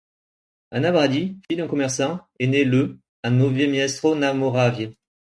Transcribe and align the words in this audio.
Hanna 0.71 0.91
Brady, 0.91 1.37
fille 1.47 1.57
d’un 1.57 1.67
commerçant, 1.67 2.21
est 2.39 2.47
née 2.47 2.63
le 2.63 2.97
à 3.21 3.29
Nové 3.29 3.67
Město 3.67 4.15
na 4.15 4.33
Moravě. 4.33 4.97